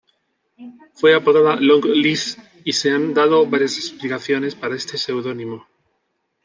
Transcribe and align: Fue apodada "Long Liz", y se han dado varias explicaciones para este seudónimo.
Fue 0.95 1.13
apodada 1.13 1.57
"Long 1.57 1.85
Liz", 1.85 2.35
y 2.65 2.73
se 2.73 2.89
han 2.89 3.13
dado 3.13 3.45
varias 3.47 3.77
explicaciones 3.77 4.55
para 4.55 4.75
este 4.75 4.97
seudónimo. 4.97 5.67